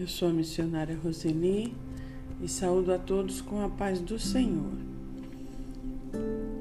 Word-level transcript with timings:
Eu 0.00 0.08
sou 0.08 0.28
a 0.28 0.32
missionária 0.32 0.96
Roseli 0.96 1.74
e 2.40 2.48
saúdo 2.48 2.90
a 2.90 2.96
todos 2.96 3.42
com 3.42 3.62
a 3.62 3.68
paz 3.68 4.00
do 4.00 4.18
Senhor. 4.18 4.72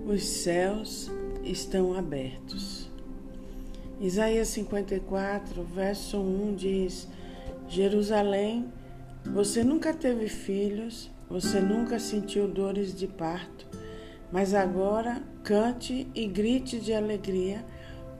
Os 0.05 0.25
céus 0.25 1.09
estão 1.41 1.93
abertos. 1.93 2.89
Isaías 4.01 4.49
54, 4.49 5.63
verso 5.63 6.17
1 6.17 6.55
diz: 6.55 7.07
Jerusalém, 7.69 8.65
você 9.23 9.63
nunca 9.63 9.93
teve 9.93 10.27
filhos, 10.27 11.09
você 11.29 11.61
nunca 11.61 11.97
sentiu 11.97 12.45
dores 12.45 12.93
de 12.93 13.07
parto, 13.07 13.65
mas 14.33 14.53
agora 14.53 15.23
cante 15.45 16.05
e 16.13 16.27
grite 16.27 16.77
de 16.77 16.93
alegria, 16.93 17.65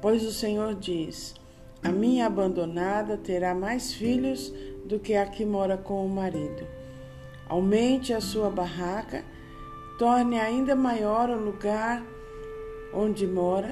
pois 0.01 0.23
o 0.23 0.31
Senhor 0.31 0.75
diz: 0.75 1.35
A 1.83 1.91
minha 1.91 2.25
abandonada 2.25 3.17
terá 3.17 3.53
mais 3.53 3.91
filhos 3.91 4.53
do 4.89 4.99
que 4.99 5.13
a 5.13 5.23
que 5.27 5.45
mora 5.45 5.77
com 5.77 6.03
o 6.03 6.09
marido. 6.09 6.67
Aumente 7.47 8.11
a 8.11 8.19
sua 8.19 8.49
barraca, 8.49 9.23
torne 9.99 10.39
ainda 10.39 10.75
maior 10.75 11.29
o 11.29 11.39
lugar 11.39 12.03
onde 12.91 13.27
mora 13.27 13.69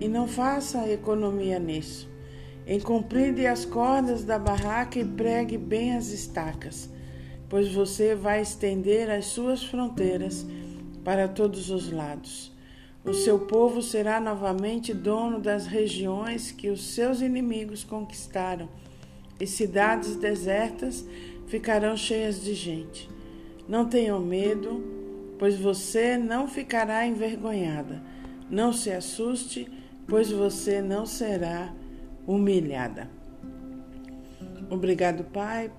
e 0.00 0.06
não 0.06 0.28
faça 0.28 0.88
economia 0.88 1.58
nisso. 1.58 2.08
Encompride 2.64 3.48
as 3.48 3.64
cordas 3.64 4.22
da 4.22 4.38
barraca 4.38 5.00
e 5.00 5.04
pregue 5.04 5.58
bem 5.58 5.96
as 5.96 6.10
estacas, 6.12 6.88
pois 7.48 7.74
você 7.74 8.14
vai 8.14 8.40
estender 8.40 9.10
as 9.10 9.26
suas 9.26 9.64
fronteiras 9.64 10.46
para 11.02 11.26
todos 11.26 11.68
os 11.68 11.90
lados. 11.90 12.52
O 13.04 13.12
seu 13.12 13.40
povo 13.40 13.82
será 13.82 14.20
novamente 14.20 14.94
dono 14.94 15.40
das 15.40 15.66
regiões 15.66 16.52
que 16.52 16.68
os 16.68 16.94
seus 16.94 17.20
inimigos 17.20 17.82
conquistaram 17.82 18.68
e 19.40 19.46
cidades 19.46 20.16
desertas 20.16 21.04
ficarão 21.46 21.96
cheias 21.96 22.42
de 22.42 22.54
gente. 22.54 23.08
Não 23.66 23.88
tenham 23.88 24.20
medo, 24.20 24.84
pois 25.38 25.58
você 25.58 26.18
não 26.18 26.46
ficará 26.46 27.06
envergonhada. 27.06 28.02
Não 28.50 28.72
se 28.72 28.90
assuste, 28.90 29.70
pois 30.06 30.30
você 30.30 30.82
não 30.82 31.06
será 31.06 31.72
humilhada. 32.26 33.10
Obrigado, 34.68 35.24
Pai, 35.24 35.72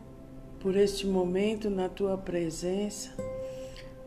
por 0.59 0.75
este 0.75 1.05
momento 1.05 1.69
na 1.69 1.87
tua 1.87 2.17
presença. 2.17 3.11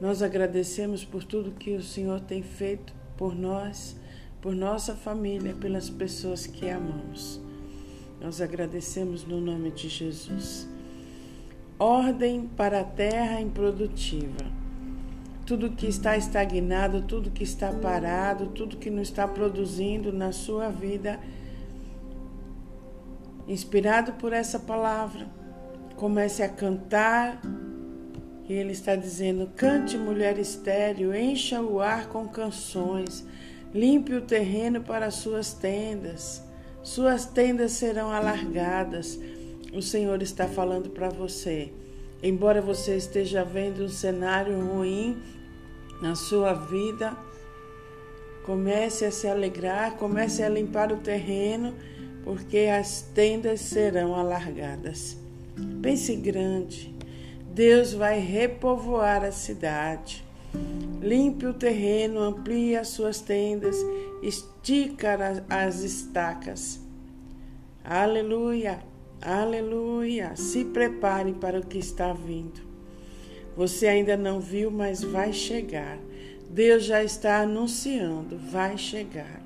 Nós 0.00 0.22
agradecemos 0.22 1.04
por 1.04 1.24
tudo 1.24 1.52
que 1.52 1.76
o 1.76 1.82
Senhor 1.82 2.20
tem 2.20 2.42
feito 2.42 2.92
por 3.16 3.34
nós, 3.34 3.96
por 4.40 4.54
nossa 4.54 4.94
família, 4.94 5.54
pelas 5.54 5.88
pessoas 5.88 6.46
que 6.46 6.68
amamos. 6.68 7.40
Nós 8.24 8.40
agradecemos 8.40 9.22
no 9.26 9.38
nome 9.38 9.70
de 9.70 9.86
Jesus. 9.86 10.66
Ordem 11.78 12.48
para 12.56 12.80
a 12.80 12.84
terra 12.84 13.38
improdutiva. 13.38 14.46
Tudo 15.44 15.72
que 15.72 15.86
está 15.86 16.16
estagnado, 16.16 17.02
tudo 17.02 17.30
que 17.30 17.44
está 17.44 17.70
parado, 17.70 18.46
tudo 18.46 18.78
que 18.78 18.88
não 18.88 19.02
está 19.02 19.28
produzindo 19.28 20.10
na 20.10 20.32
sua 20.32 20.70
vida, 20.70 21.20
inspirado 23.46 24.14
por 24.14 24.32
essa 24.32 24.58
palavra, 24.58 25.28
comece 25.94 26.42
a 26.42 26.48
cantar. 26.48 27.42
E 28.48 28.54
ele 28.54 28.72
está 28.72 28.96
dizendo: 28.96 29.50
cante, 29.54 29.98
mulher 29.98 30.38
estéreo, 30.38 31.14
encha 31.14 31.60
o 31.60 31.78
ar 31.78 32.08
com 32.08 32.26
canções, 32.26 33.22
limpe 33.74 34.14
o 34.14 34.22
terreno 34.22 34.80
para 34.80 35.04
as 35.04 35.16
suas 35.16 35.52
tendas. 35.52 36.43
Suas 36.84 37.24
tendas 37.24 37.72
serão 37.72 38.12
alargadas. 38.12 39.18
O 39.72 39.80
Senhor 39.80 40.20
está 40.20 40.46
falando 40.46 40.90
para 40.90 41.08
você. 41.08 41.72
Embora 42.22 42.60
você 42.60 42.96
esteja 42.96 43.42
vendo 43.42 43.84
um 43.84 43.88
cenário 43.88 44.60
ruim 44.60 45.16
na 46.02 46.14
sua 46.14 46.52
vida, 46.52 47.16
comece 48.44 49.04
a 49.04 49.10
se 49.10 49.26
alegrar, 49.26 49.96
comece 49.96 50.42
a 50.42 50.48
limpar 50.48 50.92
o 50.92 50.98
terreno, 50.98 51.74
porque 52.22 52.68
as 52.70 53.00
tendas 53.00 53.60
serão 53.60 54.14
alargadas. 54.14 55.16
Pense 55.80 56.14
grande. 56.16 56.94
Deus 57.52 57.92
vai 57.92 58.18
repovoar 58.18 59.24
a 59.24 59.32
cidade. 59.32 60.23
Limpe 61.00 61.46
o 61.46 61.52
terreno, 61.52 62.20
amplie 62.20 62.76
as 62.76 62.88
suas 62.88 63.20
tendas, 63.20 63.76
estica 64.22 65.18
as 65.50 65.80
estacas. 65.80 66.80
Aleluia, 67.84 68.78
aleluia. 69.20 70.34
Se 70.36 70.64
prepare 70.64 71.34
para 71.34 71.60
o 71.60 71.66
que 71.66 71.78
está 71.78 72.12
vindo. 72.12 72.60
Você 73.56 73.86
ainda 73.86 74.16
não 74.16 74.40
viu, 74.40 74.70
mas 74.70 75.02
vai 75.02 75.32
chegar. 75.32 75.98
Deus 76.48 76.84
já 76.84 77.04
está 77.04 77.40
anunciando, 77.40 78.38
vai 78.38 78.78
chegar. 78.78 79.42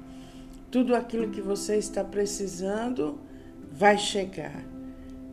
Tudo 0.71 0.95
aquilo 0.95 1.31
que 1.31 1.41
você 1.41 1.77
está 1.77 2.05
precisando 2.05 3.19
vai 3.73 3.99
chegar. 3.99 4.65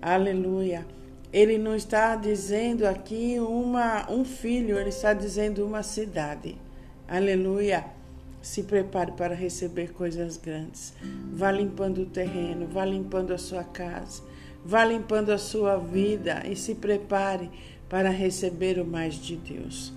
Aleluia. 0.02 0.86
Ele 1.32 1.58
não 1.58 1.76
está 1.76 2.16
dizendo 2.16 2.86
aqui 2.86 3.40
uma, 3.40 4.10
um 4.12 4.24
filho, 4.24 4.78
ele 4.78 4.90
está 4.90 5.14
dizendo 5.14 5.66
uma 5.66 5.84
cidade. 5.84 6.58
Aleluia. 7.08 7.86
Se 8.42 8.64
prepare 8.64 9.12
para 9.14 9.34
receber 9.34 9.92
coisas 9.92 10.38
grandes. 10.38 10.94
Vá 11.34 11.52
limpando 11.52 12.04
o 12.04 12.06
terreno, 12.06 12.68
vá 12.68 12.86
limpando 12.86 13.34
a 13.34 13.38
sua 13.38 13.64
casa, 13.64 14.22
vá 14.64 14.86
limpando 14.86 15.32
a 15.32 15.38
sua 15.38 15.78
vida 15.78 16.44
e 16.48 16.56
se 16.56 16.76
prepare 16.76 17.50
para 17.90 18.10
receber 18.10 18.80
o 18.80 18.86
mais 18.86 19.16
de 19.16 19.36
Deus. 19.36 19.92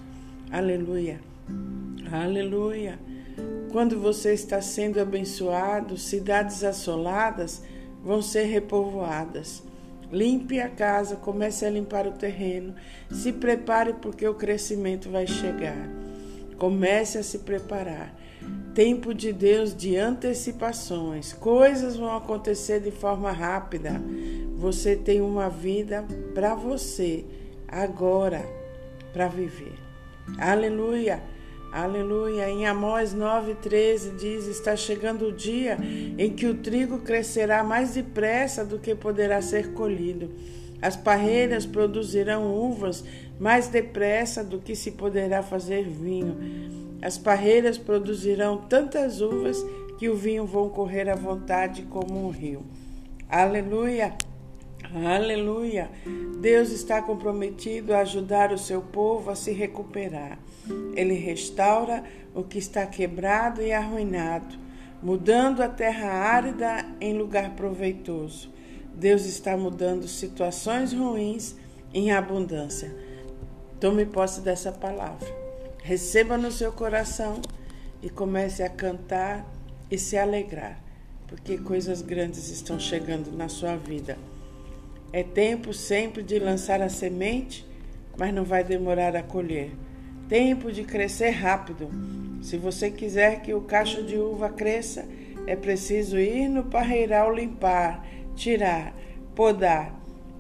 Aleluia. 0.51 1.21
Aleluia. 2.11 2.99
Quando 3.71 4.01
você 4.01 4.33
está 4.33 4.63
sendo 4.63 4.99
abençoado, 4.99 5.99
cidades 5.99 6.65
assoladas 6.65 7.63
vão 8.03 8.23
ser 8.23 8.45
repovoadas. 8.45 9.63
Limpe 10.11 10.61
a 10.61 10.69
casa, 10.69 11.17
comece 11.17 11.67
a 11.67 11.71
limpar 11.71 12.07
o 12.07 12.13
terreno. 12.13 12.75
Se 13.11 13.33
prepare 13.33 13.95
porque 13.95 14.27
o 14.27 14.35
crescimento 14.35 15.11
vai 15.11 15.27
chegar. 15.27 15.89
Comece 16.57 17.19
a 17.19 17.23
se 17.23 17.41
preparar. 17.41 18.15
Tempo 18.75 19.13
de 19.13 19.33
Deus 19.33 19.75
de 19.75 19.97
antecipações. 19.97 21.33
Coisas 21.33 21.97
vão 21.97 22.17
acontecer 22.17 22.81
de 22.81 22.91
forma 22.91 23.31
rápida. 23.31 24.01
Você 24.57 24.97
tem 24.97 25.21
uma 25.21 25.49
vida 25.49 26.05
para 26.35 26.55
você 26.55 27.25
agora 27.67 28.45
para 29.13 29.29
viver. 29.29 29.75
Aleluia. 30.39 31.23
Aleluia. 31.73 32.49
Em 32.49 32.67
Amós 32.67 33.15
9,13 33.15 34.17
diz: 34.17 34.47
Está 34.47 34.75
chegando 34.75 35.29
o 35.29 35.33
dia 35.33 35.77
em 36.17 36.31
que 36.31 36.47
o 36.47 36.55
trigo 36.55 37.01
crescerá 37.01 37.63
mais 37.63 37.95
depressa 37.95 38.65
do 38.65 38.79
que 38.79 38.95
poderá 38.95 39.43
ser 39.43 39.73
colhido. 39.73 40.31
As 40.81 40.97
parreiras 40.97 41.67
produzirão 41.67 42.55
uvas 42.55 43.05
mais 43.39 43.69
depressa 43.69 44.43
do 44.43 44.59
que 44.59 44.75
se 44.75 44.93
poderá 44.93 45.43
fazer 45.43 45.85
vinho. 45.85 46.37
As 47.03 47.19
parreiras 47.19 47.77
produzirão 47.77 48.57
tantas 48.69 49.21
uvas 49.21 49.65
que 49.99 50.09
o 50.09 50.17
vinho 50.17 50.47
vão 50.47 50.69
correr 50.69 51.09
à 51.09 51.15
vontade 51.15 51.83
como 51.83 52.27
um 52.27 52.31
rio. 52.31 52.65
Aleluia! 53.29 54.15
Aleluia! 54.95 55.91
Deus 56.41 56.71
está 56.71 57.03
comprometido 57.03 57.93
a 57.93 58.01
ajudar 58.01 58.53
o 58.53 58.59
seu 58.59 58.81
povo 58.81 59.31
a 59.31 59.37
se 59.37 59.53
recuperar. 59.53 60.39
Ele 60.95 61.13
restaura 61.13 62.03
o 62.35 62.43
que 62.43 62.57
está 62.57 62.87
quebrado 62.87 63.61
e 63.61 63.71
arruinado, 63.71 64.57
mudando 65.03 65.61
a 65.61 65.69
terra 65.69 66.09
árida 66.09 66.87
em 67.03 67.19
lugar 67.19 67.51
proveitoso. 67.51 68.51
Deus 68.95 69.27
está 69.27 69.59
mudando 69.59 70.09
situações 70.09 70.95
ruins 70.95 71.55
em 71.93 72.11
abundância. 72.11 72.95
Tome 73.79 74.07
posse 74.07 74.41
dessa 74.41 74.73
palavra. 74.73 75.29
Receba 75.83 76.39
no 76.39 76.51
seu 76.51 76.73
coração 76.73 77.43
e 78.03 78.09
comece 78.09 78.63
a 78.63 78.71
cantar 78.71 79.47
e 79.91 79.99
se 79.99 80.17
alegrar, 80.17 80.83
porque 81.27 81.59
coisas 81.59 82.01
grandes 82.01 82.49
estão 82.49 82.81
chegando 82.81 83.31
na 83.31 83.49
sua 83.49 83.77
vida. 83.77 84.17
É 85.13 85.23
tempo 85.23 85.73
sempre 85.73 86.23
de 86.23 86.39
lançar 86.39 86.83
a 86.83 86.89
semente, 86.89 87.67
mas 88.17 88.35
não 88.35 88.45
vai 88.45 88.63
demorar 88.63 89.17
a 89.17 89.23
colher. 89.23 89.71
Tempo 90.29 90.71
de 90.71 90.85
crescer 90.85 91.31
rápido. 91.31 91.89
Se 92.43 92.57
você 92.59 92.91
quiser 92.91 93.41
que 93.41 93.55
o 93.55 93.63
cacho 93.63 94.03
de 94.03 94.17
uva 94.17 94.51
cresça, 94.51 95.09
é 95.47 95.57
preciso 95.57 96.19
ir 96.19 96.49
no 96.49 96.65
parreiral 96.65 97.35
limpar, 97.35 98.07
tirar, 98.37 98.95
podar 99.35 99.99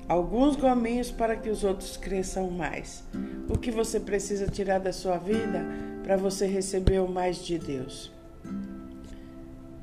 alguns 0.08 0.56
gominhos 0.56 1.10
para 1.10 1.36
que 1.36 1.48
os 1.48 1.64
outros 1.64 1.96
cresçam 1.96 2.50
mais. 2.50 3.02
O 3.48 3.58
que 3.58 3.70
você 3.70 3.98
precisa 3.98 4.46
tirar 4.46 4.80
da 4.80 4.92
sua 4.92 5.16
vida 5.16 5.64
para 6.02 6.16
você 6.16 6.46
receber 6.46 7.00
o 7.00 7.08
mais 7.08 7.44
de 7.44 7.58
Deus? 7.58 8.12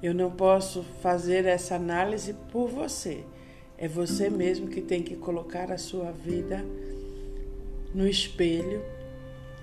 Eu 0.01 0.13
não 0.13 0.29
posso 0.29 0.83
fazer 1.01 1.45
essa 1.45 1.75
análise 1.75 2.33
por 2.51 2.67
você. 2.67 3.23
É 3.77 3.87
você 3.87 4.29
mesmo 4.29 4.67
que 4.67 4.81
tem 4.81 5.03
que 5.03 5.15
colocar 5.15 5.71
a 5.71 5.77
sua 5.77 6.11
vida 6.11 6.63
no 7.93 8.07
espelho 8.07 8.81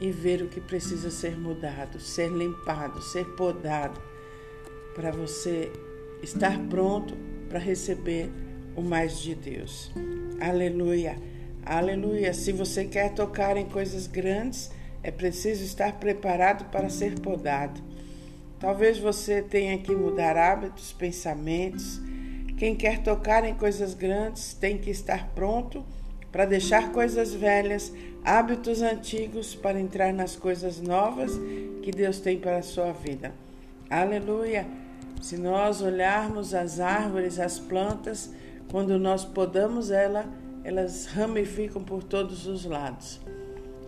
e 0.00 0.10
ver 0.10 0.42
o 0.42 0.48
que 0.48 0.60
precisa 0.60 1.10
ser 1.10 1.38
mudado, 1.38 2.00
ser 2.00 2.30
limpado, 2.30 3.00
ser 3.00 3.24
podado, 3.36 4.00
para 4.94 5.10
você 5.10 5.70
estar 6.22 6.58
pronto 6.68 7.14
para 7.48 7.58
receber 7.58 8.30
o 8.76 8.82
mais 8.82 9.18
de 9.18 9.34
Deus. 9.34 9.90
Aleluia, 10.40 11.16
aleluia. 11.64 12.34
Se 12.34 12.52
você 12.52 12.84
quer 12.84 13.14
tocar 13.14 13.56
em 13.56 13.66
coisas 13.66 14.06
grandes, 14.06 14.70
é 15.02 15.10
preciso 15.10 15.64
estar 15.64 15.98
preparado 15.98 16.70
para 16.70 16.88
ser 16.88 17.18
podado. 17.20 17.80
Talvez 18.58 18.98
você 18.98 19.42
tenha 19.42 19.76
que 19.78 19.94
mudar 19.94 20.36
hábitos, 20.36 20.92
pensamentos. 20.92 22.00
Quem 22.62 22.76
quer 22.76 23.02
tocar 23.02 23.42
em 23.42 23.54
coisas 23.54 23.92
grandes 23.92 24.54
tem 24.54 24.78
que 24.78 24.88
estar 24.88 25.30
pronto 25.34 25.84
para 26.30 26.44
deixar 26.44 26.92
coisas 26.92 27.34
velhas, 27.34 27.92
hábitos 28.24 28.82
antigos 28.82 29.52
para 29.52 29.80
entrar 29.80 30.12
nas 30.12 30.36
coisas 30.36 30.80
novas 30.80 31.32
que 31.82 31.90
Deus 31.90 32.20
tem 32.20 32.38
para 32.38 32.58
a 32.58 32.62
sua 32.62 32.92
vida. 32.92 33.32
Aleluia! 33.90 34.64
Se 35.20 35.36
nós 35.36 35.82
olharmos 35.82 36.54
as 36.54 36.78
árvores, 36.78 37.40
as 37.40 37.58
plantas, 37.58 38.30
quando 38.70 38.96
nós 38.96 39.24
podamos 39.24 39.90
ela, 39.90 40.24
elas 40.62 41.06
ramificam 41.06 41.82
por 41.82 42.04
todos 42.04 42.46
os 42.46 42.64
lados. 42.64 43.20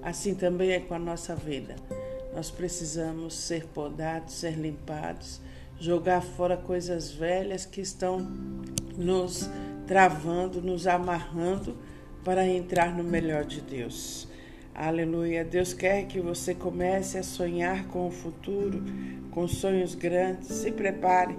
Assim 0.03 0.35
também 0.35 0.73
é 0.73 0.81
com 0.81 0.95
a 0.95 0.99
nossa 0.99 1.37
vida. 1.37 1.77
Nós 2.35 2.51
precisamos 2.51 3.35
ser 3.35 3.67
podados, 3.67 4.35
ser 4.35 4.59
limpados, 4.59 5.41
jogar 5.79 6.23
fora 6.23 6.57
coisas 6.57 7.11
velhas 7.11 7.67
que 7.67 7.81
estão 7.81 8.27
nos 8.97 9.49
travando, 9.87 10.63
nos 10.63 10.87
amarrando 10.87 11.77
para 12.25 12.47
entrar 12.47 12.97
no 12.97 13.05
melhor 13.05 13.45
de 13.45 13.61
Deus. 13.61 14.29
Aleluia. 14.75 15.45
Deus 15.45 15.73
quer 15.73 16.07
que 16.07 16.21
você 16.21 16.55
comece 16.55 17.19
a 17.19 17.23
sonhar 17.23 17.87
com 17.89 18.09
o 18.09 18.11
futuro, 18.11 18.83
com 19.31 19.47
sonhos 19.47 19.95
grandes. 19.95 20.49
Se 20.49 20.73
prepare 20.73 21.37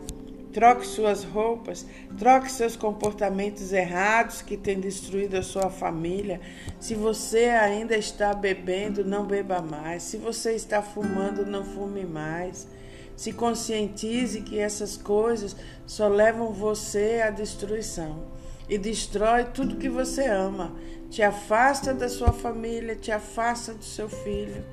troque 0.56 0.88
suas 0.88 1.26
roupas, 1.26 1.86
troque 2.18 2.50
seus 2.50 2.78
comportamentos 2.78 3.74
errados 3.74 4.42
que 4.42 4.56
têm 4.56 4.80
destruído 4.80 5.36
a 5.36 5.44
sua 5.44 5.70
família. 5.70 6.40
Se 6.80 6.96
você 6.96 7.48
ainda 7.50 7.98
está 7.98 8.34
bebendo, 8.34 9.04
não 9.04 9.26
beba 9.26 9.62
mais. 9.62 10.04
Se 10.04 10.16
você 10.16 10.54
está 10.54 10.82
fumando, 10.82 11.46
não 11.46 11.66
fume 11.66 12.06
mais. 12.06 12.70
Se 13.16 13.32
conscientize 13.32 14.42
que 14.42 14.60
essas 14.60 14.98
coisas 14.98 15.56
só 15.86 16.08
levam 16.08 16.52
você 16.52 17.22
à 17.26 17.30
destruição 17.30 18.24
e 18.68 18.78
destrói 18.78 19.46
tudo 19.46 19.78
que 19.78 19.90
você 19.90 20.26
ama. 20.26 20.74
Te 21.10 21.22
afasta 21.22 21.94
da 21.94 22.10
sua 22.10 22.34
família, 22.34 22.96
te 22.96 23.12
afasta 23.12 23.74
do 23.74 23.84
seu 23.84 24.10
filho. 24.10 24.64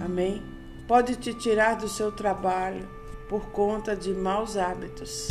Amém? 0.00 0.42
Pode 0.86 1.16
te 1.16 1.34
tirar 1.34 1.76
do 1.76 1.88
seu 1.88 2.12
trabalho 2.12 2.88
por 3.28 3.50
conta 3.50 3.96
de 3.96 4.12
maus 4.12 4.56
hábitos. 4.56 5.30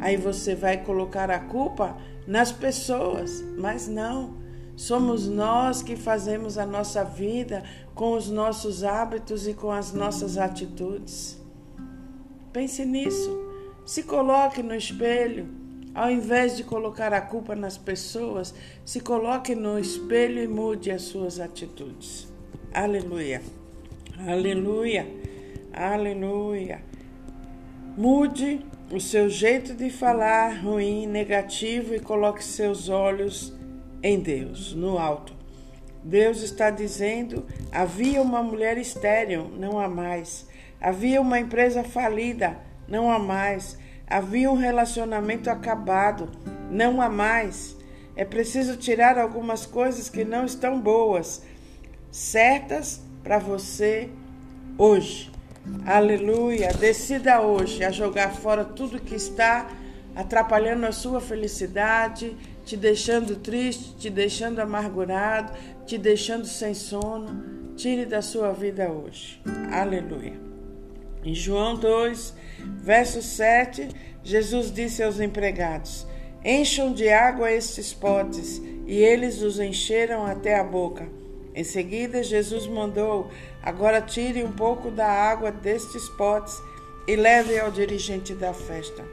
Aí 0.00 0.16
você 0.16 0.54
vai 0.54 0.78
colocar 0.84 1.30
a 1.30 1.38
culpa 1.38 1.96
nas 2.26 2.50
pessoas, 2.52 3.42
mas 3.56 3.86
não. 3.86 4.45
Somos 4.76 5.26
nós 5.26 5.82
que 5.82 5.96
fazemos 5.96 6.58
a 6.58 6.66
nossa 6.66 7.02
vida 7.02 7.64
com 7.94 8.12
os 8.12 8.28
nossos 8.28 8.84
hábitos 8.84 9.48
e 9.48 9.54
com 9.54 9.72
as 9.72 9.94
nossas 9.94 10.36
atitudes. 10.36 11.40
Pense 12.52 12.84
nisso. 12.84 13.46
Se 13.86 14.02
coloque 14.02 14.62
no 14.62 14.74
espelho. 14.74 15.48
Ao 15.94 16.10
invés 16.10 16.58
de 16.58 16.62
colocar 16.62 17.14
a 17.14 17.22
culpa 17.22 17.56
nas 17.56 17.78
pessoas, 17.78 18.54
se 18.84 19.00
coloque 19.00 19.54
no 19.54 19.78
espelho 19.78 20.42
e 20.42 20.46
mude 20.46 20.90
as 20.90 21.02
suas 21.02 21.40
atitudes. 21.40 22.28
Aleluia. 22.70 23.40
Aleluia. 24.18 25.06
Aleluia. 25.72 26.82
Mude 27.96 28.60
o 28.92 29.00
seu 29.00 29.30
jeito 29.30 29.72
de 29.72 29.88
falar 29.88 30.60
ruim, 30.62 31.06
negativo 31.06 31.94
e 31.94 32.00
coloque 32.00 32.44
seus 32.44 32.90
olhos 32.90 33.55
em 34.02 34.20
Deus, 34.20 34.74
no 34.74 34.98
alto. 34.98 35.34
Deus 36.02 36.42
está 36.42 36.70
dizendo: 36.70 37.44
havia 37.72 38.22
uma 38.22 38.42
mulher 38.42 38.78
estéril, 38.78 39.50
não 39.58 39.78
há 39.78 39.88
mais. 39.88 40.46
Havia 40.80 41.20
uma 41.20 41.40
empresa 41.40 41.82
falida, 41.82 42.58
não 42.86 43.10
há 43.10 43.18
mais. 43.18 43.78
Havia 44.06 44.50
um 44.50 44.56
relacionamento 44.56 45.50
acabado, 45.50 46.30
não 46.70 47.00
há 47.00 47.08
mais. 47.08 47.76
É 48.14 48.24
preciso 48.24 48.76
tirar 48.76 49.18
algumas 49.18 49.66
coisas 49.66 50.08
que 50.08 50.24
não 50.24 50.44
estão 50.44 50.80
boas, 50.80 51.42
certas 52.10 53.02
para 53.22 53.38
você 53.38 54.08
hoje. 54.78 55.32
Aleluia. 55.84 56.68
Decida 56.72 57.40
hoje 57.40 57.82
a 57.82 57.90
jogar 57.90 58.32
fora 58.32 58.64
tudo 58.64 59.00
que 59.00 59.16
está 59.16 59.68
atrapalhando 60.14 60.86
a 60.86 60.92
sua 60.92 61.20
felicidade, 61.20 62.36
te 62.66 62.76
deixando 62.76 63.36
triste, 63.36 63.94
te 63.96 64.10
deixando 64.10 64.58
amargurado, 64.58 65.56
te 65.86 65.96
deixando 65.96 66.46
sem 66.46 66.74
sono. 66.74 67.54
Tire 67.76 68.04
da 68.04 68.20
sua 68.20 68.52
vida 68.52 68.90
hoje. 68.90 69.40
Aleluia. 69.70 70.34
Em 71.22 71.32
João 71.32 71.76
2, 71.76 72.34
verso 72.78 73.22
7, 73.22 73.88
Jesus 74.24 74.72
disse 74.72 75.02
aos 75.02 75.20
empregados: 75.20 76.06
Encham 76.44 76.92
de 76.92 77.08
água 77.08 77.52
estes 77.52 77.92
potes, 77.92 78.60
e 78.86 78.96
eles 78.96 79.42
os 79.42 79.60
encheram 79.60 80.26
até 80.26 80.58
a 80.58 80.64
boca. 80.64 81.08
Em 81.54 81.62
seguida, 81.62 82.20
Jesus 82.20 82.66
mandou: 82.66 83.30
Agora 83.62 84.00
tire 84.00 84.42
um 84.42 84.52
pouco 84.52 84.90
da 84.90 85.06
água 85.06 85.52
destes 85.52 86.08
potes 86.10 86.60
e 87.06 87.14
leve 87.14 87.60
ao 87.60 87.70
dirigente 87.70 88.34
da 88.34 88.52
festa. 88.52 89.04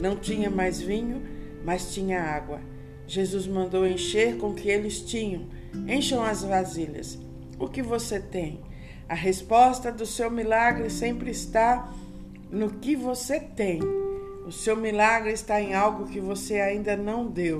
Não 0.00 0.16
tinha 0.16 0.50
mais 0.50 0.80
vinho, 0.80 1.22
mas 1.64 1.94
tinha 1.94 2.20
água. 2.20 2.60
Jesus 3.08 3.48
mandou 3.48 3.84
encher 3.84 4.36
com 4.36 4.50
o 4.50 4.54
que 4.54 4.68
eles 4.68 5.00
tinham. 5.00 5.46
Encham 5.88 6.22
as 6.22 6.44
vasilhas. 6.44 7.18
O 7.58 7.66
que 7.66 7.82
você 7.82 8.20
tem? 8.20 8.60
A 9.08 9.14
resposta 9.14 9.90
do 9.90 10.06
seu 10.06 10.30
milagre 10.30 10.88
sempre 10.90 11.30
está 11.30 11.92
no 12.50 12.70
que 12.70 12.94
você 12.94 13.40
tem. 13.40 13.80
O 14.46 14.52
seu 14.52 14.76
milagre 14.76 15.32
está 15.32 15.60
em 15.60 15.74
algo 15.74 16.06
que 16.06 16.20
você 16.20 16.60
ainda 16.60 16.96
não 16.96 17.26
deu, 17.26 17.58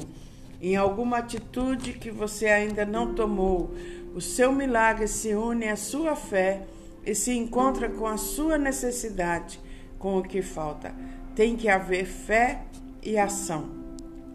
em 0.60 0.76
alguma 0.76 1.18
atitude 1.18 1.94
que 1.94 2.10
você 2.10 2.46
ainda 2.46 2.86
não 2.86 3.14
tomou 3.14 3.74
o 4.18 4.20
seu 4.20 4.52
milagre 4.52 5.06
se 5.06 5.32
une 5.32 5.68
à 5.68 5.76
sua 5.76 6.16
fé 6.16 6.62
e 7.06 7.14
se 7.14 7.32
encontra 7.32 7.88
com 7.88 8.04
a 8.04 8.16
sua 8.16 8.58
necessidade, 8.58 9.60
com 9.96 10.18
o 10.18 10.22
que 10.24 10.42
falta. 10.42 10.92
Tem 11.36 11.56
que 11.56 11.68
haver 11.68 12.04
fé 12.04 12.62
e 13.00 13.16
ação. 13.16 13.77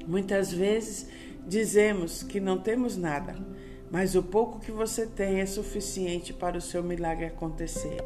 Muitas 0.08 0.52
vezes 0.52 1.08
dizemos 1.48 2.24
que 2.24 2.40
não 2.40 2.58
temos 2.58 2.98
nada, 2.98 3.36
mas 3.92 4.16
o 4.16 4.24
pouco 4.24 4.60
que 4.60 4.72
você 4.72 5.06
tem 5.06 5.40
é 5.40 5.46
suficiente 5.46 6.34
para 6.34 6.58
o 6.58 6.62
seu 6.62 6.84
milagre 6.84 7.26
acontecer. 7.26 8.04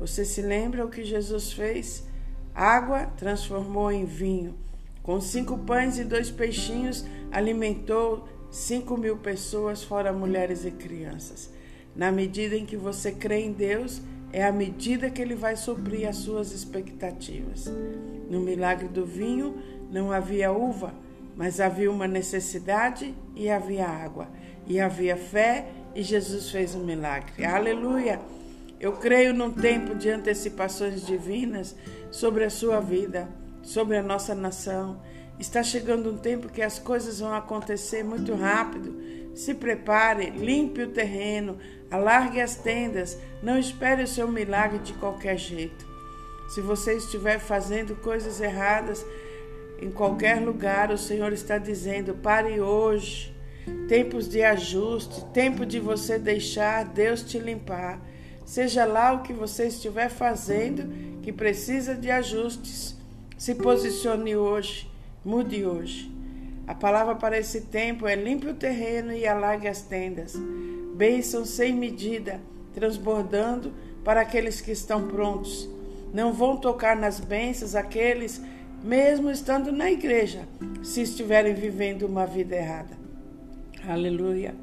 Você 0.00 0.24
se 0.24 0.42
lembra 0.42 0.84
o 0.84 0.90
que 0.90 1.04
Jesus 1.04 1.52
fez? 1.52 2.04
Água 2.54 3.06
transformou 3.16 3.90
em 3.90 4.04
vinho. 4.04 4.54
Com 5.02 5.20
cinco 5.20 5.58
pães 5.58 5.98
e 5.98 6.04
dois 6.04 6.30
peixinhos, 6.30 7.04
alimentou 7.30 8.26
Cinco 8.54 8.96
mil 8.96 9.16
pessoas, 9.16 9.82
fora 9.82 10.12
mulheres 10.12 10.64
e 10.64 10.70
crianças. 10.70 11.50
Na 11.96 12.12
medida 12.12 12.54
em 12.54 12.64
que 12.64 12.76
você 12.76 13.10
crê 13.10 13.40
em 13.40 13.50
Deus, 13.50 14.00
é 14.32 14.44
a 14.44 14.52
medida 14.52 15.10
que 15.10 15.20
Ele 15.20 15.34
vai 15.34 15.56
suprir 15.56 16.08
as 16.08 16.18
suas 16.18 16.52
expectativas. 16.52 17.64
No 18.30 18.38
milagre 18.38 18.86
do 18.86 19.04
vinho, 19.04 19.56
não 19.90 20.12
havia 20.12 20.52
uva, 20.52 20.94
mas 21.36 21.60
havia 21.60 21.90
uma 21.90 22.06
necessidade 22.06 23.14
e 23.34 23.50
havia 23.50 23.86
água. 23.86 24.28
E 24.66 24.80
havia 24.80 25.16
fé 25.16 25.66
e 25.94 26.02
Jesus 26.02 26.50
fez 26.50 26.74
um 26.74 26.84
milagre. 26.84 27.44
Aleluia! 27.44 28.20
Eu 28.80 28.92
creio 28.92 29.32
num 29.32 29.50
tempo 29.50 29.94
de 29.94 30.10
antecipações 30.10 31.06
divinas 31.06 31.74
sobre 32.10 32.44
a 32.44 32.50
sua 32.50 32.80
vida, 32.80 33.28
sobre 33.62 33.96
a 33.96 34.02
nossa 34.02 34.34
nação 34.34 35.00
Está 35.38 35.62
chegando 35.62 36.10
um 36.10 36.16
tempo 36.16 36.48
que 36.48 36.62
as 36.62 36.78
coisas 36.78 37.18
vão 37.18 37.34
acontecer 37.34 38.04
muito 38.04 38.34
rápido. 38.34 38.94
Se 39.34 39.52
prepare, 39.52 40.30
limpe 40.30 40.82
o 40.82 40.90
terreno, 40.90 41.58
alargue 41.90 42.40
as 42.40 42.54
tendas, 42.54 43.18
não 43.42 43.58
espere 43.58 44.04
o 44.04 44.08
seu 44.08 44.28
milagre 44.28 44.78
de 44.78 44.92
qualquer 44.94 45.36
jeito. 45.36 45.84
Se 46.48 46.60
você 46.60 46.94
estiver 46.94 47.40
fazendo 47.40 47.96
coisas 47.96 48.40
erradas 48.40 49.04
em 49.80 49.90
qualquer 49.90 50.40
lugar, 50.40 50.90
o 50.90 50.98
Senhor 50.98 51.32
está 51.32 51.58
dizendo: 51.58 52.14
pare 52.14 52.60
hoje. 52.60 53.32
Tempos 53.88 54.28
de 54.28 54.42
ajuste, 54.42 55.24
tempo 55.32 55.64
de 55.64 55.80
você 55.80 56.18
deixar 56.18 56.84
Deus 56.84 57.22
te 57.22 57.38
limpar. 57.38 57.98
Seja 58.44 58.84
lá 58.84 59.12
o 59.12 59.22
que 59.22 59.32
você 59.32 59.68
estiver 59.68 60.10
fazendo 60.10 61.20
que 61.22 61.32
precisa 61.32 61.94
de 61.94 62.10
ajustes, 62.10 62.94
se 63.38 63.54
posicione 63.54 64.36
hoje 64.36 64.86
Mude 65.24 65.64
hoje. 65.64 66.12
A 66.66 66.74
palavra 66.74 67.14
para 67.14 67.38
esse 67.38 67.62
tempo 67.62 68.06
é 68.06 68.14
limpe 68.14 68.46
o 68.46 68.54
terreno 68.54 69.10
e 69.10 69.26
alargue 69.26 69.66
as 69.66 69.80
tendas. 69.80 70.34
Bênção 70.94 71.46
sem 71.46 71.72
medida, 71.72 72.42
transbordando 72.74 73.72
para 74.04 74.20
aqueles 74.20 74.60
que 74.60 74.70
estão 74.70 75.08
prontos. 75.08 75.66
Não 76.12 76.30
vão 76.30 76.58
tocar 76.58 76.94
nas 76.94 77.20
bênçãos 77.20 77.74
aqueles, 77.74 78.38
mesmo 78.84 79.30
estando 79.30 79.72
na 79.72 79.90
igreja, 79.90 80.46
se 80.82 81.00
estiverem 81.00 81.54
vivendo 81.54 82.02
uma 82.02 82.26
vida 82.26 82.54
errada. 82.54 82.94
Aleluia. 83.88 84.54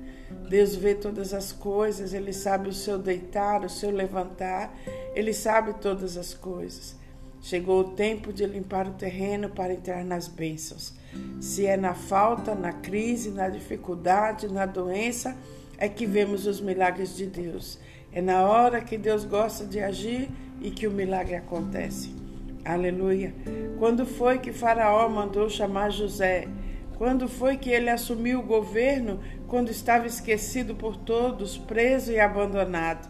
Deus 0.48 0.76
vê 0.76 0.94
todas 0.94 1.34
as 1.34 1.52
coisas, 1.52 2.14
Ele 2.14 2.32
sabe 2.32 2.70
o 2.70 2.74
seu 2.74 3.00
deitar, 3.00 3.66
o 3.66 3.70
seu 3.70 3.90
levantar, 3.90 4.78
Ele 5.16 5.34
sabe 5.34 5.74
todas 5.82 6.18
as 6.18 6.36
coisas. 6.36 6.96
Chegou 7.42 7.80
o 7.80 7.96
tempo 7.96 8.32
de 8.32 8.46
limpar 8.46 8.88
o 8.88 8.94
terreno 8.94 9.50
para 9.50 9.74
entrar 9.74 10.06
nas 10.06 10.28
bênçãos. 10.28 10.94
Se 11.40 11.66
é 11.66 11.76
na 11.76 11.96
falta, 11.96 12.54
na 12.54 12.74
crise, 12.74 13.32
na 13.32 13.50
dificuldade, 13.50 14.48
na 14.48 14.68
doença, 14.68 15.36
é 15.80 15.90
que 15.90 16.06
vemos 16.06 16.46
os 16.46 16.62
milagres 16.62 17.18
de 17.18 17.26
Deus. 17.26 17.80
É 18.14 18.22
na 18.22 18.44
hora 18.44 18.82
que 18.82 19.00
Deus 19.00 19.26
gosta 19.26 19.66
de 19.66 19.80
agir 19.80 20.30
e 20.62 20.70
que 20.70 20.86
o 20.86 20.92
milagre 20.92 21.34
acontece. 21.34 22.21
Aleluia. 22.64 23.34
Quando 23.80 24.06
foi 24.06 24.38
que 24.38 24.54
Faraó 24.54 25.10
mandou 25.10 25.50
chamar 25.50 25.90
José? 25.90 26.48
Quando 26.96 27.28
foi 27.28 27.58
que 27.58 27.72
ele 27.72 27.90
assumiu 27.90 28.40
o 28.40 28.44
governo 28.44 29.20
quando 29.48 29.70
estava 29.70 30.06
esquecido 30.06 30.76
por 30.76 30.96
todos, 30.96 31.58
preso 31.58 32.12
e 32.12 32.20
abandonado? 32.20 33.10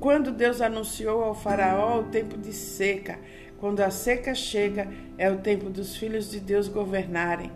Quando 0.00 0.32
Deus 0.32 0.62
anunciou 0.62 1.22
ao 1.22 1.34
Faraó 1.34 2.00
o 2.00 2.04
tempo 2.04 2.38
de 2.38 2.52
seca, 2.52 3.18
quando 3.58 3.80
a 3.80 3.90
seca 3.90 4.34
chega, 4.34 4.88
é 5.18 5.30
o 5.30 5.38
tempo 5.38 5.68
dos 5.68 5.94
filhos 5.94 6.30
de 6.30 6.40
Deus 6.40 6.66
governarem. 6.68 7.52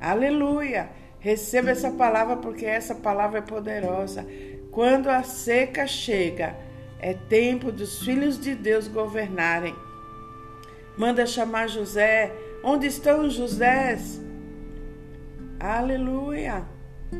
Aleluia! 0.00 0.90
Receba 1.20 1.70
essa 1.70 1.90
palavra 1.90 2.36
porque 2.36 2.66
essa 2.66 2.94
palavra 2.94 3.38
é 3.38 3.42
poderosa. 3.42 4.26
Quando 4.70 5.08
a 5.08 5.22
seca 5.22 5.86
chega, 5.86 6.56
é 6.98 7.14
tempo 7.14 7.70
dos 7.70 8.02
filhos 8.02 8.38
de 8.38 8.54
Deus 8.54 8.88
governarem. 8.88 9.74
Manda 10.96 11.26
chamar 11.26 11.68
José. 11.68 12.32
Onde 12.64 12.86
estão 12.86 13.26
os 13.26 13.34
Josés? 13.34 14.20
Aleluia! 15.60 16.64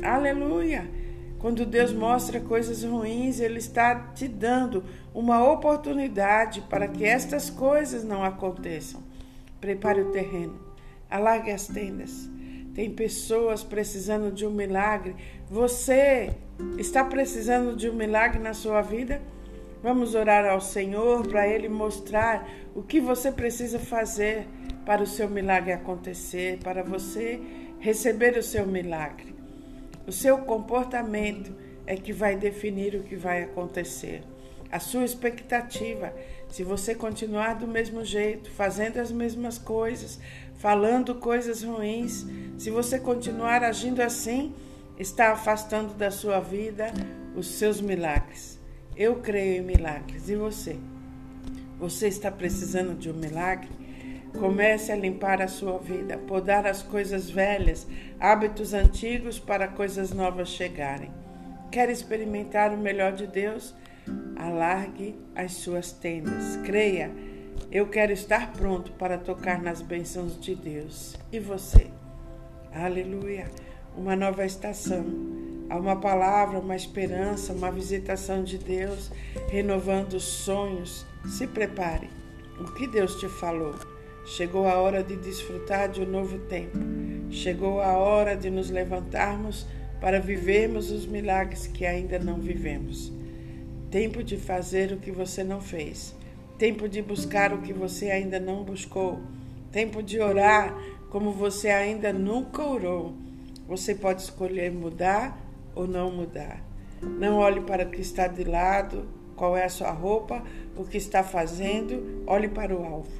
Aleluia! 0.03 0.91
Quando 1.39 1.67
Deus 1.67 1.93
mostra 1.93 2.41
coisas 2.41 2.83
ruins, 2.83 3.39
Ele 3.39 3.59
está 3.59 3.95
te 4.15 4.27
dando 4.27 4.83
uma 5.15 5.45
oportunidade 5.53 6.63
para 6.63 6.89
que 6.89 7.05
estas 7.05 7.51
coisas 7.51 8.03
não 8.03 8.25
aconteçam. 8.25 9.03
Prepare 9.61 10.01
o 10.01 10.11
terreno, 10.11 10.59
alargue 11.11 11.51
as 11.51 11.67
tendas. 11.67 12.29
Tem 12.75 12.91
pessoas 12.91 13.63
precisando 13.63 14.33
de 14.33 14.47
um 14.47 14.51
milagre. 14.51 15.15
Você 15.49 16.35
está 16.79 17.05
precisando 17.05 17.77
de 17.77 17.89
um 17.89 17.95
milagre 17.95 18.39
na 18.39 18.55
sua 18.55 18.83
vida? 18.83 19.23
Vamos 19.87 20.17
orar 20.17 20.45
ao 20.45 20.61
Senhor 20.61 21.25
para 21.29 21.47
Ele 21.47 21.69
mostrar 21.69 22.51
o 22.75 22.83
que 22.83 23.01
você 23.01 23.31
precisa 23.31 23.79
fazer 23.79 24.45
para 24.85 25.01
o 25.01 25.07
seu 25.07 25.31
milagre 25.31 25.73
acontecer, 25.73 26.59
para 26.59 26.83
você 26.83 27.41
receber 27.79 28.37
o 28.37 28.43
seu 28.43 28.67
milagre. 28.67 29.33
O 30.05 30.11
seu 30.11 30.39
comportamento 30.39 31.55
é 31.87 31.95
que 31.95 32.13
vai 32.13 32.35
definir 32.35 32.97
o 32.97 33.05
que 33.05 33.15
vai 33.15 33.45
acontecer. 33.45 34.25
A 34.73 34.81
sua 34.81 35.05
expectativa, 35.05 36.13
se 36.49 36.65
você 36.65 36.93
continuar 36.93 37.55
do 37.55 37.69
mesmo 37.69 38.05
jeito, 38.05 38.51
fazendo 38.51 38.99
as 38.99 39.13
mesmas 39.13 39.57
coisas, 39.57 40.19
falando 40.57 41.15
coisas 41.15 41.63
ruins, 41.63 42.27
se 42.59 42.71
você 42.71 42.99
continuar 42.99 43.63
agindo 43.63 44.01
assim, 44.01 44.53
está 44.99 45.31
afastando 45.31 45.95
da 45.95 46.11
sua 46.11 46.41
vida 46.41 46.93
os 47.37 47.47
seus 47.47 47.81
milagres. 47.81 48.56
Eu 48.97 49.17
creio 49.17 49.63
em 49.63 49.67
milagres. 49.67 50.29
E 50.31 50.37
você? 50.37 50.79
Você 51.79 52.09
está 52.09 52.31
precisando 52.31 52.97
de 52.99 53.11
um 53.11 53.15
milagre? 53.15 53.69
Comece 54.39 54.91
a 54.91 54.97
limpar 54.97 55.43
a 55.43 55.49
sua 55.49 55.79
vida, 55.79 56.17
podar 56.17 56.67
as 56.67 56.83
coisas 56.83 57.29
velhas, 57.29 57.87
hábitos 58.19 58.73
antigos 58.73 59.39
para 59.39 59.69
coisas 59.69 60.13
novas 60.13 60.49
chegarem. 60.49 61.11
Quer 61.71 61.91
experimentar 61.91 62.73
o 62.73 62.79
melhor 62.79 63.13
de 63.13 63.27
Deus? 63.27 63.75
Alargue 64.37 65.15
as 65.35 65.53
suas 65.53 65.93
tendas. 65.93 66.57
Creia, 66.65 67.11
eu 67.71 67.89
quero 67.89 68.13
estar 68.13 68.53
pronto 68.53 68.93
para 68.93 69.19
tocar 69.19 69.61
nas 69.61 69.83
bênçãos 69.83 70.41
de 70.41 70.55
Deus. 70.55 71.17
E 71.31 71.39
você? 71.39 71.89
Aleluia! 72.73 73.51
Uma 73.97 74.17
nova 74.17 74.45
estação. 74.45 75.46
Há 75.69 75.77
uma 75.77 75.97
palavra, 75.97 76.61
uma 76.61 76.77
esperança, 76.77 77.53
uma 77.53 77.73
visitação 77.73 78.45
de 78.45 78.57
Deus, 78.57 79.11
renovando 79.49 80.15
os 80.15 80.23
sonhos. 80.23 81.05
Se 81.27 81.47
prepare. 81.47 82.09
O 82.61 82.73
que 82.73 82.87
Deus 82.87 83.17
te 83.19 83.29
falou? 83.29 83.75
Chegou 84.25 84.67
a 84.67 84.77
hora 84.77 85.03
de 85.03 85.17
desfrutar 85.17 85.89
de 85.89 86.01
um 86.01 86.07
novo 86.07 86.39
tempo. 86.39 86.79
Chegou 87.31 87.81
a 87.81 87.97
hora 87.97 88.37
de 88.37 88.49
nos 88.49 88.71
levantarmos 88.71 89.67
para 90.01 90.21
vivermos 90.21 90.91
os 90.91 91.05
milagres 91.05 91.67
que 91.67 91.85
ainda 91.85 92.19
não 92.19 92.39
vivemos. 92.39 93.13
Tempo 93.91 94.23
de 94.23 94.37
fazer 94.37 94.93
o 94.93 94.99
que 94.99 95.11
você 95.11 95.43
não 95.43 95.61
fez. 95.61 96.15
Tempo 96.59 96.89
de 96.89 97.03
buscar 97.03 97.53
o 97.53 97.61
que 97.61 97.73
você 97.73 98.11
ainda 98.11 98.39
não 98.39 98.63
buscou. 98.63 99.21
Tempo 99.73 100.03
de 100.03 100.21
orar 100.21 100.77
como 101.11 101.33
você 101.33 101.69
ainda 101.69 102.13
nunca 102.13 102.63
orou. 102.63 103.15
Você 103.69 103.95
pode 103.95 104.23
escolher 104.23 104.71
mudar 104.71 105.46
ou 105.77 105.87
não 105.87 106.11
mudar. 106.11 106.61
Não 107.03 107.37
olhe 107.37 107.61
para 107.61 107.85
o 107.85 107.91
que 107.91 108.01
está 108.01 108.27
de 108.27 108.43
lado, 108.43 109.07
qual 109.37 109.57
é 109.57 109.65
a 109.65 109.69
sua 109.69 109.91
roupa, 109.91 110.43
o 110.75 110.83
que 110.83 110.97
está 110.97 111.23
fazendo, 111.23 112.25
olhe 112.27 112.49
para 112.49 112.75
o 112.75 112.83
alvo. 112.83 113.13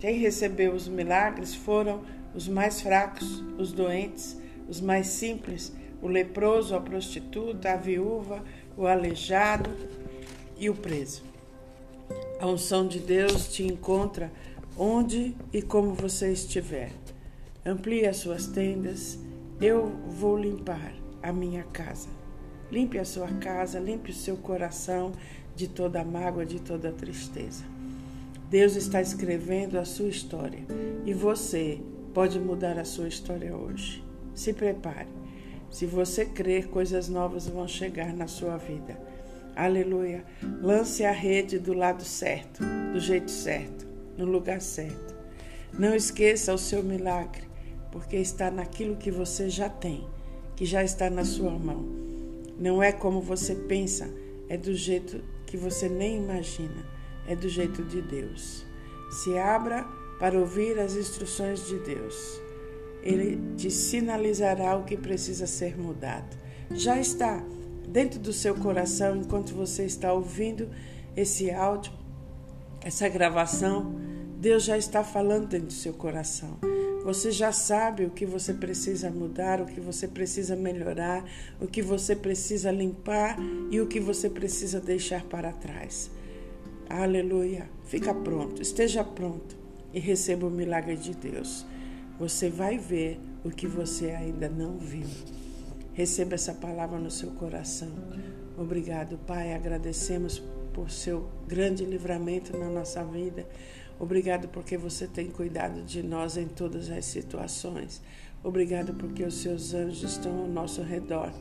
Quem 0.00 0.18
recebeu 0.18 0.72
os 0.72 0.88
milagres 0.88 1.54
foram 1.54 2.00
os 2.34 2.48
mais 2.48 2.80
fracos, 2.80 3.44
os 3.58 3.72
doentes, 3.72 4.40
os 4.68 4.80
mais 4.80 5.08
simples, 5.08 5.72
o 6.00 6.08
leproso, 6.08 6.74
a 6.74 6.80
prostituta, 6.80 7.72
a 7.72 7.76
viúva, 7.76 8.42
o 8.76 8.86
aleijado 8.86 9.70
e 10.56 10.70
o 10.70 10.74
preso. 10.74 11.22
A 12.40 12.46
unção 12.46 12.86
de 12.86 13.00
Deus 13.00 13.52
te 13.52 13.64
encontra 13.64 14.32
onde 14.76 15.36
e 15.52 15.60
como 15.60 15.92
você 15.92 16.32
estiver. 16.32 16.90
Amplie 17.66 18.06
as 18.06 18.18
suas 18.18 18.46
tendas, 18.46 19.18
eu 19.60 19.88
vou 20.06 20.38
limpar 20.38 20.97
a 21.22 21.32
minha 21.32 21.64
casa. 21.64 22.08
Limpe 22.70 22.98
a 22.98 23.04
sua 23.04 23.28
casa, 23.28 23.78
limpe 23.78 24.10
o 24.10 24.14
seu 24.14 24.36
coração 24.36 25.12
de 25.56 25.68
toda 25.68 26.04
mágoa, 26.04 26.44
de 26.44 26.60
toda 26.60 26.92
tristeza. 26.92 27.64
Deus 28.50 28.76
está 28.76 29.00
escrevendo 29.00 29.78
a 29.78 29.84
sua 29.84 30.08
história 30.08 30.64
e 31.04 31.12
você 31.12 31.80
pode 32.14 32.38
mudar 32.38 32.78
a 32.78 32.84
sua 32.84 33.08
história 33.08 33.54
hoje. 33.56 34.02
Se 34.34 34.52
prepare. 34.52 35.08
Se 35.70 35.84
você 35.84 36.24
crer, 36.24 36.68
coisas 36.68 37.08
novas 37.08 37.46
vão 37.46 37.68
chegar 37.68 38.12
na 38.14 38.26
sua 38.26 38.56
vida. 38.56 38.98
Aleluia. 39.54 40.24
Lance 40.62 41.04
a 41.04 41.10
rede 41.10 41.58
do 41.58 41.74
lado 41.74 42.04
certo, 42.04 42.62
do 42.92 43.00
jeito 43.00 43.30
certo, 43.30 43.86
no 44.16 44.24
lugar 44.24 44.60
certo. 44.60 45.16
Não 45.76 45.94
esqueça 45.94 46.54
o 46.54 46.58
seu 46.58 46.82
milagre, 46.82 47.42
porque 47.90 48.16
está 48.16 48.50
naquilo 48.50 48.96
que 48.96 49.10
você 49.10 49.50
já 49.50 49.68
tem, 49.68 50.06
que 50.58 50.66
já 50.66 50.84
está 50.84 51.08
na 51.08 51.24
sua 51.24 51.52
mão. 51.52 51.86
Não 52.58 52.82
é 52.82 52.92
como 52.92 53.22
você 53.22 53.54
pensa, 53.54 54.10
é 54.50 54.58
do 54.58 54.74
jeito 54.74 55.22
que 55.46 55.56
você 55.56 55.88
nem 55.88 56.18
imagina 56.18 56.98
é 57.28 57.36
do 57.36 57.48
jeito 57.48 57.84
de 57.84 58.00
Deus. 58.00 58.64
Se 59.10 59.38
abra 59.38 59.84
para 60.18 60.38
ouvir 60.38 60.78
as 60.80 60.96
instruções 60.96 61.66
de 61.66 61.78
Deus. 61.78 62.40
Ele 63.02 63.38
te 63.56 63.70
sinalizará 63.70 64.76
o 64.76 64.84
que 64.84 64.96
precisa 64.96 65.46
ser 65.46 65.78
mudado. 65.78 66.36
Já 66.70 66.98
está 66.98 67.44
dentro 67.86 68.18
do 68.18 68.32
seu 68.32 68.54
coração 68.54 69.16
enquanto 69.16 69.54
você 69.54 69.84
está 69.84 70.12
ouvindo 70.12 70.68
esse 71.14 71.50
áudio, 71.50 71.92
essa 72.80 73.08
gravação. 73.08 73.94
Deus 74.38 74.64
já 74.64 74.76
está 74.76 75.04
falando 75.04 75.48
dentro 75.48 75.68
do 75.68 75.72
seu 75.72 75.92
coração. 75.92 76.58
Você 77.08 77.32
já 77.32 77.50
sabe 77.52 78.04
o 78.04 78.10
que 78.10 78.26
você 78.26 78.52
precisa 78.52 79.10
mudar, 79.10 79.62
o 79.62 79.64
que 79.64 79.80
você 79.80 80.06
precisa 80.06 80.54
melhorar, 80.54 81.24
o 81.58 81.66
que 81.66 81.80
você 81.80 82.14
precisa 82.14 82.70
limpar 82.70 83.38
e 83.70 83.80
o 83.80 83.86
que 83.86 83.98
você 83.98 84.28
precisa 84.28 84.78
deixar 84.78 85.24
para 85.24 85.50
trás. 85.50 86.10
Aleluia. 86.86 87.66
Fica 87.86 88.12
pronto, 88.12 88.60
esteja 88.60 89.02
pronto 89.02 89.56
e 89.94 89.98
receba 89.98 90.46
o 90.46 90.50
milagre 90.50 90.96
de 90.96 91.14
Deus. 91.14 91.64
Você 92.18 92.50
vai 92.50 92.76
ver 92.76 93.18
o 93.42 93.48
que 93.48 93.66
você 93.66 94.10
ainda 94.10 94.46
não 94.46 94.76
viu. 94.76 95.08
Receba 95.94 96.34
essa 96.34 96.52
palavra 96.52 96.98
no 96.98 97.10
seu 97.10 97.30
coração. 97.30 97.88
Obrigado, 98.54 99.16
Pai. 99.26 99.54
Agradecemos 99.54 100.42
por 100.74 100.90
seu 100.90 101.26
grande 101.46 101.86
livramento 101.86 102.54
na 102.54 102.68
nossa 102.68 103.02
vida. 103.02 103.46
Obrigado 103.98 104.48
porque 104.48 104.76
você 104.76 105.08
tem 105.08 105.28
cuidado 105.28 105.82
de 105.82 106.02
nós 106.02 106.36
em 106.36 106.46
todas 106.46 106.88
as 106.88 107.04
situações. 107.04 108.00
Obrigado 108.44 108.94
porque 108.94 109.24
os 109.24 109.34
seus 109.34 109.74
anjos 109.74 110.04
estão 110.12 110.38
ao 110.38 110.46
nosso 110.46 110.82
redor, 110.82 111.32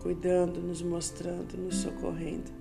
cuidando, 0.00 0.60
nos 0.60 0.80
mostrando, 0.80 1.56
nos 1.56 1.76
socorrendo. 1.78 2.52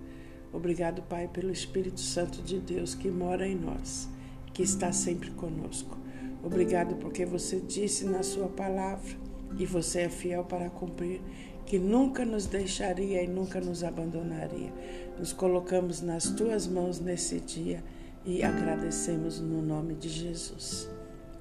Obrigado, 0.52 1.04
Pai, 1.04 1.28
pelo 1.28 1.52
Espírito 1.52 2.00
Santo 2.00 2.42
de 2.42 2.60
Deus 2.60 2.96
que 2.96 3.12
mora 3.12 3.48
em 3.48 3.56
nós, 3.56 4.10
que 4.54 4.64
está 4.64 4.92
sempre 4.92 5.30
conosco. 5.32 5.96
Obrigado 6.44 6.96
porque 6.96 7.24
você 7.24 7.60
disse 7.60 8.06
na 8.06 8.24
sua 8.24 8.48
palavra 8.48 9.16
e 9.60 9.66
você 9.68 10.02
é 10.02 10.10
fiel 10.10 10.46
para 10.46 10.70
cumprir 10.70 11.22
que 11.68 11.78
nunca 11.78 12.26
nos 12.26 12.48
deixaria 12.48 13.22
e 13.22 13.28
nunca 13.28 13.62
nos 13.62 13.84
abandonaria. 13.84 14.74
Nos 15.20 15.32
colocamos 15.32 16.02
nas 16.02 16.32
tuas 16.32 16.66
mãos 16.66 17.00
nesse 17.00 17.40
dia 17.40 17.84
e 18.28 18.44
agradecemos 18.44 19.40
no 19.40 19.62
nome 19.62 19.96
de 19.96 20.10
Jesus. 20.10 20.90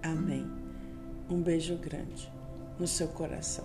Amém. 0.00 0.46
Um 1.28 1.42
beijo 1.42 1.76
grande 1.76 2.32
no 2.78 2.86
seu 2.86 3.08
coração. 3.08 3.64